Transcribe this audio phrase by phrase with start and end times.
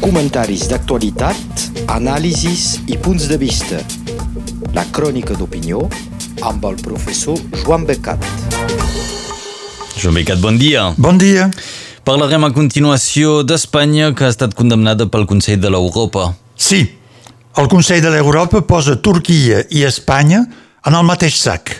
[0.00, 3.80] Comentaris d'actualitat, anàlisis i punts de vista.
[4.76, 5.82] La crònica d'opinió
[6.46, 8.22] amb el professor Joan Becat.
[9.96, 10.90] Joan Becat, bon dia.
[10.96, 11.48] Bon dia.
[12.06, 16.28] Parlarem a continuació d'Espanya, que ha estat condemnada pel Consell de l'Europa.
[16.54, 16.84] Sí,
[17.56, 20.44] el Consell de l'Europa posa Turquia i Espanya
[20.86, 21.72] en el mateix sac.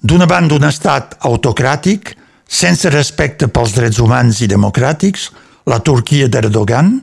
[0.00, 2.16] D'una banda, un estat autocràtic,
[2.48, 5.28] sense respecte pels drets humans i democràtics,
[5.66, 6.98] la Turquia d'Erdogan,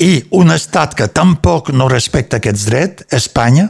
[0.00, 3.68] i un estat que tampoc no respecta aquests drets, Espanya,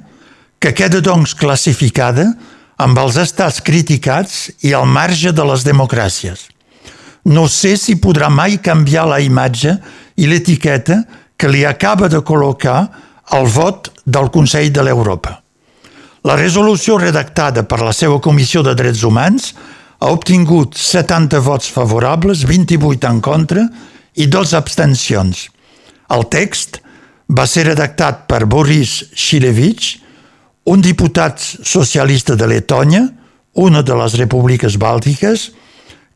[0.61, 2.27] que queda doncs classificada
[2.81, 6.47] amb els estats criticats i al marge de les democràcies.
[7.25, 9.75] No sé si podrà mai canviar la imatge
[10.17, 11.03] i l'etiqueta
[11.37, 12.79] que li acaba de col·locar
[13.37, 15.39] el vot del Consell de l'Europa.
[16.29, 19.53] La resolució redactada per la seva Comissió de Drets Humans
[20.01, 23.65] ha obtingut 70 vots favorables, 28 en contra
[24.15, 25.49] i dos abstencions.
[26.11, 26.81] El text
[27.31, 29.99] va ser redactat per Boris Shilevich,
[30.71, 33.07] un diputat socialista de Letònia,
[33.55, 35.51] una de les repúbliques bàltiques,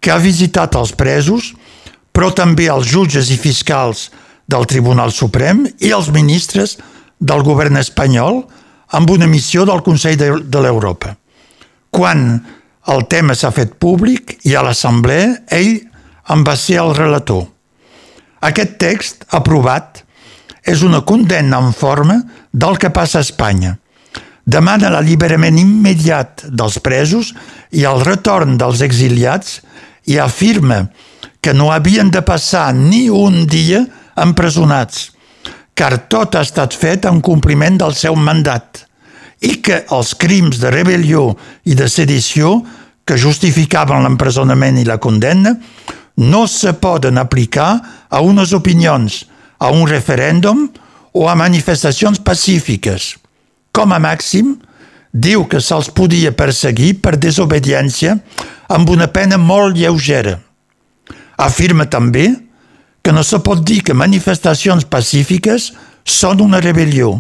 [0.01, 1.55] que ha visitat els presos,
[2.13, 4.11] però també els jutges i fiscals
[4.47, 6.77] del Tribunal Suprem i els ministres
[7.19, 8.43] del govern espanyol
[8.95, 11.15] amb una missió del Consell de, l'Europa.
[11.91, 12.45] Quan
[12.93, 15.81] el tema s'ha fet públic i a l'Assemblea, ell
[16.31, 17.47] en va ser el relator.
[18.45, 20.03] Aquest text, aprovat,
[20.65, 22.19] és una condemna en forma
[22.53, 23.77] del que passa a Espanya.
[24.45, 27.33] Demana l'alliberament immediat dels presos
[27.73, 29.63] i el retorn dels exiliats
[30.13, 30.83] i afirma
[31.41, 33.81] que no havien de passar ni un dia
[34.21, 35.11] empresonats,
[35.75, 38.85] car tot ha estat fet en compliment del seu mandat
[39.45, 41.31] i que els crims de rebel·lió
[41.69, 42.59] i de sedició
[43.05, 45.57] que justificaven l'empresonament i la condemna
[46.17, 49.25] no se poden aplicar a unes opinions,
[49.59, 50.69] a un referèndum
[51.13, 53.15] o a manifestacions pacífiques.
[53.75, 54.55] Com a màxim,
[55.15, 58.19] diu que se'ls podia perseguir per desobediència
[58.69, 60.41] amb una pena molt lleugera.
[61.39, 62.29] Afirma també
[63.03, 65.73] que no se pot dir que manifestacions pacífiques
[66.05, 67.19] són una rebel·lió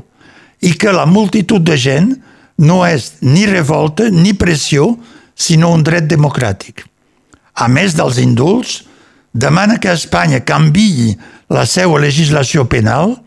[0.64, 2.14] i que la multitud de gent
[2.58, 4.94] no és ni revolta ni pressió,
[5.34, 6.84] sinó un dret democràtic.
[7.54, 8.84] A més dels indults,
[9.34, 11.12] demana que Espanya canviï
[11.52, 13.18] la seva legislació penal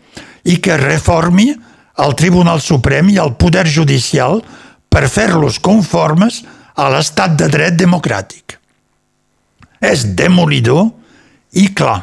[0.48, 1.52] i que reformi
[2.00, 4.40] el Tribunal Suprem i el Poder Judicial
[4.88, 6.42] per fer-los conformes
[6.78, 8.56] a l'estat de dret democràtic.
[9.78, 10.88] És demolidor
[11.58, 12.00] i clar,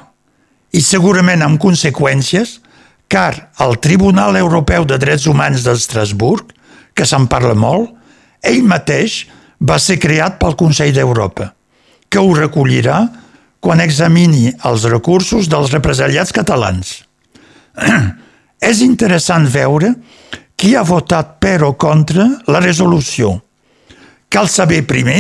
[0.71, 2.59] i segurament amb conseqüències,
[3.07, 6.51] car el Tribunal Europeu de Drets Humans d'Estrasburg,
[6.95, 7.91] que se'n parla molt,
[8.43, 9.25] ell mateix
[9.59, 11.51] va ser creat pel Consell d'Europa,
[12.09, 12.99] que ho recollirà
[13.65, 16.99] quan examini els recursos dels represaliats catalans.
[18.69, 19.89] És interessant veure
[20.55, 23.33] qui ha votat per o contra la resolució.
[24.29, 25.19] Cal saber primer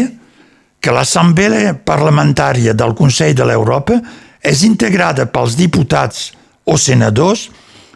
[0.79, 3.97] que l'Assemblea Parlamentària del Consell de l'Europa
[4.45, 6.29] és integrada pels diputats
[6.69, 7.47] o senadors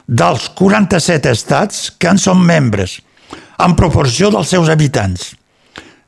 [0.09, 2.97] dels 47 estats que en són membres,
[3.61, 5.35] en proporció dels seus habitants.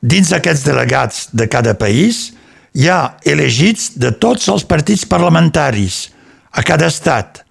[0.02, 2.32] Dins d'aquests delegats de cada país
[2.72, 6.06] hi ha elegits de tots els partits parlamentaris
[6.52, 7.42] a cada estat,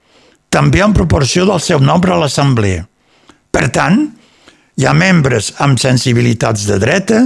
[0.52, 2.84] també en proporció del seu nombre a l'Assemblea.
[3.52, 4.04] Per tant,
[4.78, 7.22] hi ha membres amb sensibilitats de dreta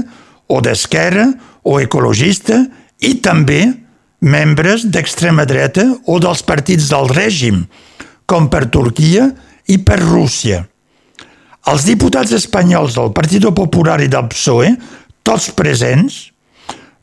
[0.51, 1.25] o d'esquerra
[1.65, 2.59] o ecologista
[3.01, 3.63] i també
[4.25, 7.65] membres d'extrema dreta o dels partits del règim,
[8.25, 9.29] com per Turquia
[9.69, 10.63] i per Rússia.
[11.65, 14.75] Els diputats espanyols del Partit Popular i del PSOE,
[15.25, 16.34] tots presents,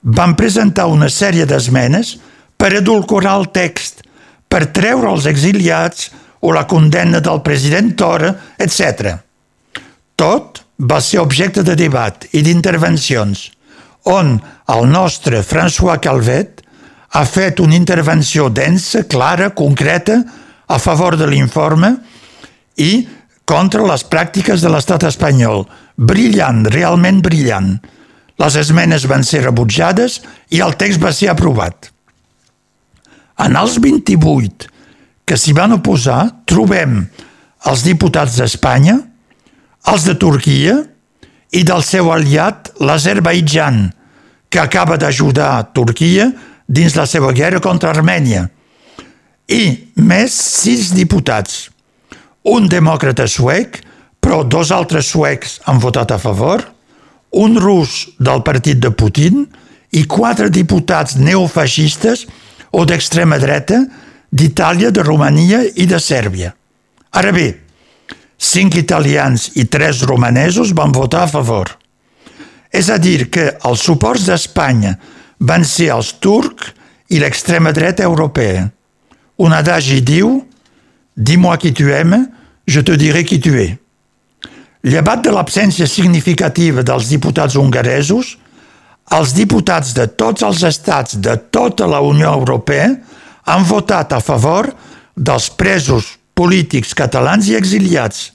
[0.03, 2.17] van presentar una sèrie d'esmenes
[2.59, 4.03] per edulcorar el text,
[4.49, 6.11] per treure els exiliats
[6.43, 9.15] o la condemna del president Torra, etc.
[10.19, 13.51] Tot va ser objecte de debat i d'intervencions,
[14.11, 14.35] on
[14.75, 16.63] el nostre François Calvet
[17.15, 20.19] ha fet una intervenció densa, clara, concreta,
[20.67, 21.93] a favor de l'informe
[22.81, 23.07] i
[23.45, 25.67] contra les pràctiques de l'estat espanyol.
[25.97, 27.75] Brillant, realment brillant.
[28.41, 30.21] Les esmenes van ser rebutjades
[30.51, 31.91] i el text va ser aprovat.
[33.43, 34.71] En els 28
[35.29, 37.03] que s'hi van oposar trobem
[37.71, 38.99] els diputats d'Espanya,
[39.93, 40.79] els de Turquia
[41.53, 43.85] i del seu aliat l'Azerbaidjan,
[44.53, 46.29] que acaba d'ajudar Turquia
[46.69, 48.49] dins la seva guerra contra Armènia,
[49.49, 51.71] i més sis diputats,
[52.49, 53.81] un demòcrata suec,
[54.23, 56.63] però dos altres suecs han votat a favor,
[57.33, 59.47] un rus del partit de Putin
[59.93, 62.27] i quatre diputats neofeixistes
[62.73, 63.83] o d'extrema dreta
[64.33, 66.53] d'Itàlia, de Romania i de Sèrbia.
[67.13, 67.49] Ara bé,
[68.37, 71.69] cinc italians i tres romanesos van votar a favor.
[72.73, 74.97] És a dir, que els suports d'Espanya
[75.41, 76.73] van ser els turcs
[77.13, 78.71] i l'extrema dreta europea.
[79.37, 80.39] Un adagi diu
[81.13, 82.25] «Dis-moi qui tu aimes,
[82.65, 83.82] je te dirai qui tu es».
[84.83, 88.37] Llevat de l'absència significativa dels diputats hongaresos,
[89.15, 92.89] els diputats de tots els estats de tota la Unió Europea
[93.47, 94.73] han votat a favor
[95.15, 98.33] dels presos polítics catalans i exiliats,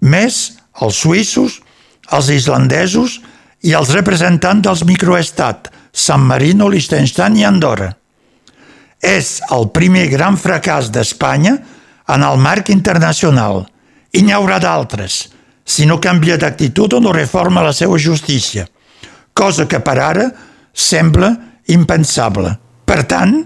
[0.00, 1.58] més els suïssos,
[2.12, 3.18] els islandesos
[3.62, 7.90] i els representants dels microestats, San Marino, Liechtenstein i Andorra.
[9.02, 11.58] És el primer gran fracàs d'Espanya
[12.08, 13.66] en el marc internacional
[14.12, 15.26] i n'hi haurà d'altres,
[15.64, 18.66] si no canvia d'actitud o no reforma la seva justícia,
[19.32, 20.28] cosa que per ara
[20.72, 21.32] sembla
[21.72, 22.56] impensable.
[22.84, 23.38] Per tant,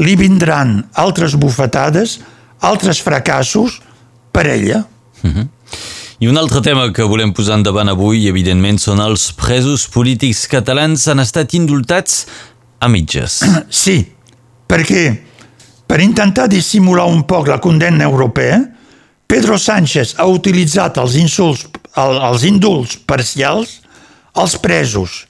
[0.00, 2.18] li vindran altres bufetades,
[2.60, 3.80] altres fracassos
[4.32, 4.84] per ella.
[5.22, 5.48] Mm -hmm.
[6.20, 11.08] I un altre tema que volem posar endavant avui, evidentment, són els presos polítics catalans
[11.08, 12.26] han estat indultats
[12.78, 13.40] a mitges.
[13.70, 14.04] Sí,
[14.68, 15.18] perquè
[15.86, 18.60] per intentar dissimular un poc la condemna europea,
[19.30, 23.76] Pedro Sánchez ha utilitzat els, insults, els indults parcials
[24.34, 25.20] als presos.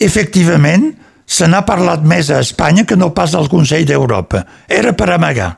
[0.00, 0.86] Efectivament,
[1.28, 4.40] se n'ha parlat més a Espanya que no pas al Consell d'Europa.
[4.64, 5.50] Era per amagar.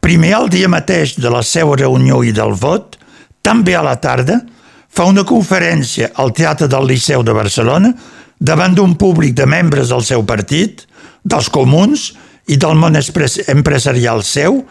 [0.00, 2.96] Primer, el dia mateix de la seva reunió i del vot,
[3.44, 4.40] també a la tarda,
[4.88, 7.92] fa una conferència al Teatre del Liceu de Barcelona
[8.40, 10.86] davant d'un públic de membres del seu partit,
[11.20, 12.14] dels comuns
[12.48, 14.62] i del món empresarial seu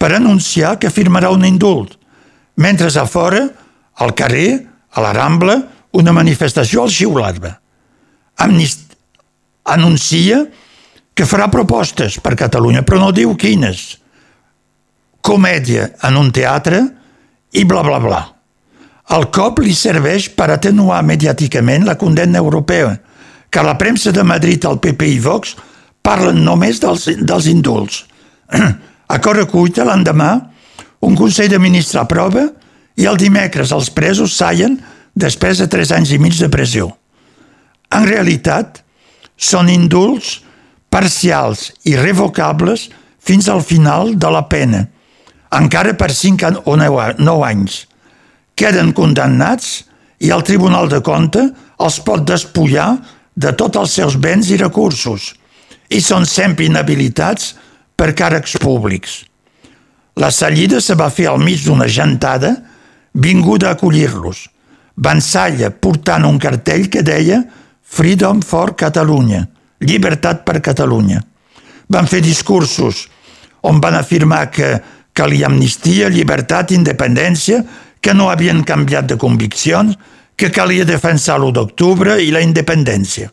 [0.00, 1.92] per anunciar que firmarà un indult,
[2.56, 3.42] mentre a fora,
[4.00, 4.64] al carrer,
[4.96, 5.58] a la Rambla,
[5.92, 7.52] una manifestació al xiular-me.
[8.40, 8.96] Amnist
[9.68, 10.46] anuncia
[11.12, 14.00] que farà propostes per Catalunya, però no diu quines.
[15.20, 16.80] Comèdia en un teatre
[17.52, 18.20] i bla, bla, bla.
[19.12, 22.94] El cop li serveix per atenuar mediàticament la condemna europea,
[23.50, 25.56] que la premsa de Madrid, el PP i Vox
[26.00, 28.06] parlen només dels, dels indults.
[29.10, 30.30] A Correcuita, l'endemà,
[31.02, 32.44] un Consell de Ministres aprova
[33.00, 34.76] i el dimecres els presos sallen
[35.18, 36.86] després de tres anys i mig de pressió.
[37.90, 38.84] En realitat,
[39.34, 40.36] són indults
[40.92, 42.86] parcials i revocables
[43.18, 44.84] fins al final de la pena,
[45.58, 47.80] encara per 5 o 9 anys.
[48.54, 49.80] Queden condemnats
[50.22, 51.42] i el Tribunal de Compte
[51.80, 52.92] els pot despullar
[53.34, 55.32] de tots els seus béns i recursos
[55.90, 57.56] i són sempre inhabilitats
[58.00, 59.18] per càrrecs públics.
[60.16, 62.54] La sallida se va fer al mig d'una gentada
[63.12, 64.46] vinguda a acollir-los.
[64.96, 67.42] Vansalla portant un cartell que deia
[67.84, 69.42] Freedom for Catalunya,
[69.84, 71.20] llibertat per Catalunya.
[71.92, 73.08] Van fer discursos
[73.68, 74.78] on van afirmar que
[75.12, 77.60] calia amnistia, llibertat, independència,
[78.00, 79.98] que no havien canviat de conviccions,
[80.36, 83.28] que calia defensar l'1 d'octubre i la independència.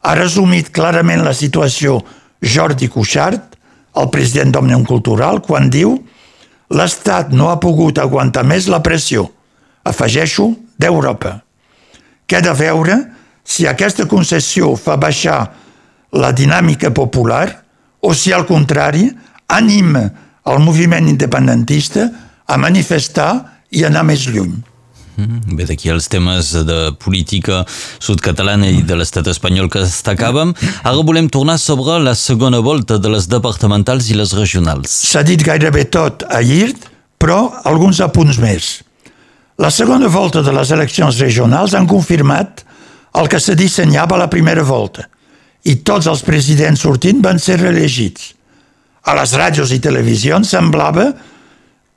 [0.00, 1.98] Ha resumit clarament la situació
[2.40, 3.52] Jordi Cuixart,
[3.96, 5.96] el president d'Òmnium Cultural, quan diu
[6.72, 9.26] l'Estat no ha pogut aguantar més la pressió,
[9.84, 11.36] afegeixo, d'Europa.
[12.26, 12.96] Queda veure
[13.44, 15.40] si aquesta concessió fa baixar
[16.16, 17.46] la dinàmica popular
[18.00, 19.06] o si, al contrari,
[19.52, 20.08] anima
[20.48, 22.08] el moviment independentista
[22.46, 23.32] a manifestar
[23.70, 24.71] i anar més lluny.
[25.16, 25.56] Mm-hmm.
[25.58, 27.62] Bé, d'aquí els temes de política
[28.00, 30.54] sud-catalana i de l'estat espanyol que destacàvem.
[30.82, 34.92] Ara volem tornar sobre la segona volta de les departamentals i les regionals.
[35.12, 36.72] S'ha dit gairebé tot ahir,
[37.20, 38.78] però alguns apunts més.
[39.60, 42.64] La segona volta de les eleccions regionals han confirmat
[43.20, 45.04] el que se dissenyava a la primera volta,
[45.68, 48.32] i tots els presidents sortint van ser reelegits.
[49.04, 51.10] A les ràdios i televisions semblava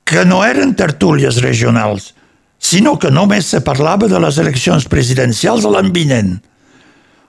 [0.06, 2.12] que no eren tertúlies regionals,
[2.58, 6.36] sinó que només se parlava de les eleccions presidencials a l'any vinent,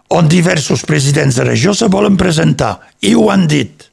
[0.10, 3.90] on diversos presidents de regió se volen presentar, i ho han dit.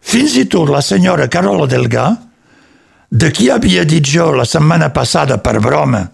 [0.00, 2.06] Fins i tot la senyora Carola Delgà,
[3.10, 6.06] de qui havia dit jo la setmana passada per broma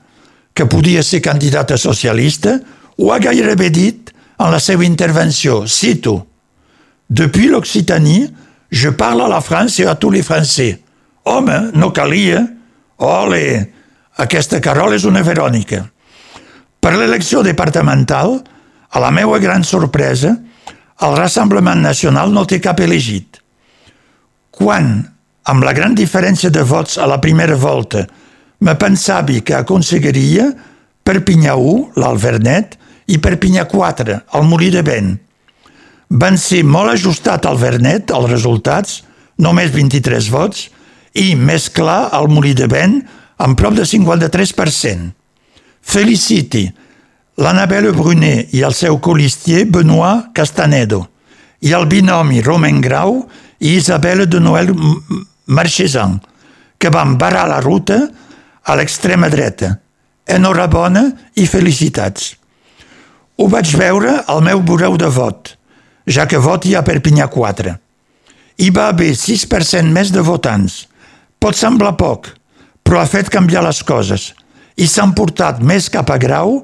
[0.52, 2.58] que podia ser candidata socialista,
[2.98, 5.64] ho ha gairebé dit en la seva intervenció.
[5.66, 6.26] Cito,
[7.10, 8.30] Depuis l'Occitanie,
[8.70, 10.80] je parle à la France et à tous les Français.
[11.24, 12.46] Home, no calia.
[12.98, 13.66] Ole,
[14.20, 15.84] aquesta Carol és una Verònica.
[16.80, 18.38] Per l'elecció departamental,
[18.90, 20.34] a la meva gran sorpresa,
[21.00, 23.38] el Rassemblement Nacional no té cap elegit.
[24.50, 24.90] Quan,
[25.48, 28.04] amb la gran diferència de vots a la primera volta,
[28.60, 30.50] me pensava que aconseguiria
[31.04, 32.76] Perpinyà 1, l'Alvernet,
[33.10, 35.14] i Perpinyà 4, el Molí de Vent.
[36.10, 39.00] Van ser molt ajustat al Vernet, els resultats,
[39.40, 40.68] només 23 vots,
[41.16, 43.00] i més clar el Molí de Vent,
[43.40, 45.10] amb prop de 53%.
[45.80, 46.66] Feliciti
[47.40, 51.06] l'Annabelle Brunet i el seu colistier Benoit Castanedo
[51.64, 53.22] i el binomi Romain Grau
[53.60, 54.72] i Isabelle de Noël
[55.46, 56.18] Marchesan,
[56.78, 58.00] que van barrar la ruta
[58.64, 59.74] a l'extrema dreta.
[60.28, 61.06] Enhorabona
[61.40, 62.34] i felicitats.
[63.40, 65.54] Ho vaig veure al meu bureu de vot,
[66.06, 67.72] ja que voti a Perpinyà 4.
[68.60, 70.84] Hi va haver 6% més de votants.
[71.40, 72.28] Pot semblar poc,
[72.90, 74.32] però ha fet canviar les coses
[74.74, 76.56] i s'han portat més cap a Grau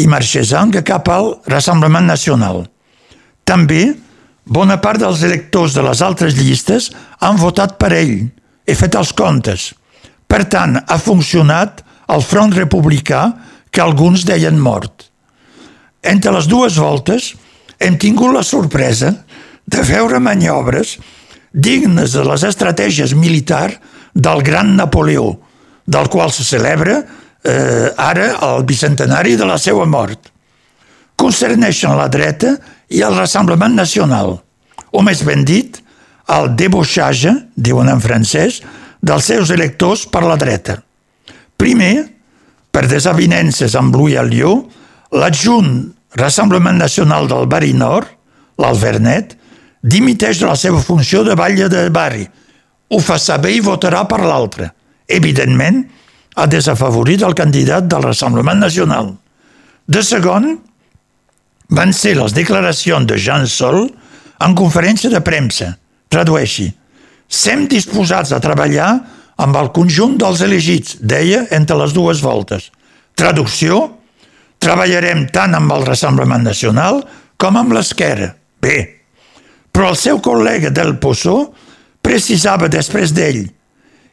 [0.00, 2.62] i Marchesan que cap al Rassemblement Nacional.
[3.44, 3.90] També,
[4.48, 6.86] bona part dels electors de les altres llistes
[7.20, 8.14] han votat per ell.
[8.64, 9.66] He fet els comptes.
[10.24, 13.20] Per tant, ha funcionat el front republicà
[13.68, 15.10] que alguns deien mort.
[16.00, 17.34] Entre les dues voltes
[17.76, 19.12] hem tingut la sorpresa
[19.68, 20.96] de veure maniobres
[21.52, 23.76] dignes de les estratègies militars
[24.14, 25.36] del gran Napoleó,
[25.90, 27.00] del qual se celebra
[27.42, 30.30] eh, ara el bicentenari de la seva mort.
[31.18, 32.54] Concerneixen la dreta
[32.94, 34.36] i el Rassemblement Nacional,
[34.90, 35.80] o més ben dit,
[36.30, 38.60] el deboixatge, diuen en francès,
[39.02, 40.78] dels seus electors per la dreta.
[41.60, 42.06] Primer,
[42.70, 44.54] per desavinences amb Louis Allió,
[45.10, 48.08] l'adjunt Rassemblement Nacional del Bari Nord,
[48.60, 49.36] l'Alvernet,
[49.82, 52.26] dimiteix de la seva funció de batlle de Bari.
[52.90, 54.70] Ho fa saber i votarà per l'altre.
[55.10, 55.82] Evidentment,
[56.36, 59.10] ha desafavorit el candidat del Rassemblement Nacional.
[59.90, 60.52] De segon,
[61.70, 63.84] van ser les declaracions de Jean Sol
[64.40, 65.74] en conferència de premsa.
[66.10, 66.68] Tradueixi.
[67.30, 68.90] Sem disposats a treballar
[69.40, 72.68] amb el conjunt dels elegits, deia entre les dues voltes.
[73.14, 73.82] Traducció,
[74.60, 77.02] treballarem tant amb el Rassemblement Nacional
[77.40, 78.34] com amb l'esquerra.
[78.60, 78.76] Bé,
[79.72, 81.38] però el seu col·lega del Poçó
[82.02, 83.46] precisava després d'ell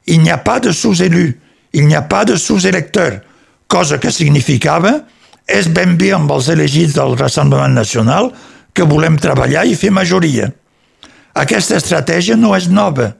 [0.07, 1.39] il n'y a pas de sous-élu,
[1.73, 3.21] il n'y a pas de sous-électeur,
[3.67, 5.03] cosa que significava
[5.47, 8.31] és ben bé amb els elegits del Rassemblement Nacional
[8.73, 10.49] que volem treballar i fer majoria.
[11.37, 13.11] Aquesta estratègia no és nova,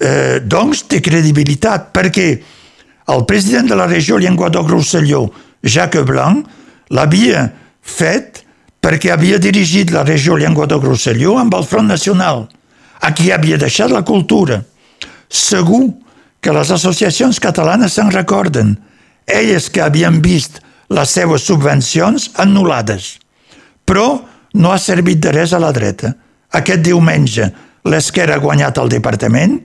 [0.00, 2.28] eh, doncs té credibilitat, perquè
[3.10, 5.28] el president de la regió Llenguadoc-Rousselló,
[5.62, 6.46] Jacques Blanc,
[6.90, 7.50] l'havia
[7.82, 8.44] fet
[8.80, 12.46] perquè havia dirigit la regió Llenguadoc-Rousselló amb el Front Nacional,
[13.00, 14.62] a qui havia deixat la cultura.
[15.30, 15.86] Segur
[16.42, 18.74] que les associacions catalanes se'n recorden,
[19.26, 20.58] elles que havien vist
[20.90, 23.16] les seues subvencions anul·lades.
[23.86, 24.20] Però
[24.54, 26.12] no ha servit de res a la dreta.
[26.50, 27.46] Aquest diumenge
[27.86, 29.60] l'Esquerra ha guanyat el departament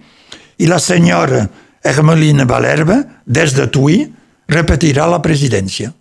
[0.61, 1.47] i la senyora
[1.85, 4.03] Hermeline Valerba, des de Tui,
[4.49, 5.91] repetirà la presidència.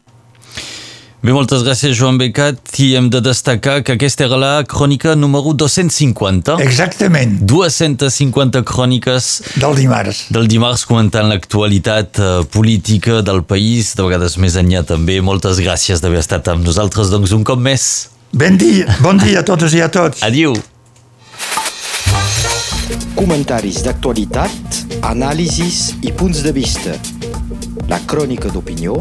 [1.25, 5.54] Bé, moltes gràcies, Joan Becat, i hem de destacar que aquesta era la crònica número
[5.57, 6.59] 250.
[6.61, 7.38] Exactament.
[7.49, 10.26] 250 cròniques del dimarts.
[10.37, 15.16] Del dimarts comentant l'actualitat uh, política del país, de vegades més enllà també.
[15.25, 17.88] Moltes gràcies d'haver estat amb nosaltres, doncs, un cop més.
[18.37, 20.21] Ben dia, bon dia a totes i a tots.
[20.28, 20.52] Adiu.
[23.16, 27.00] Comentaris d'actualitat, anàlisis i punts de vista.
[27.88, 29.00] La crònica d'opinió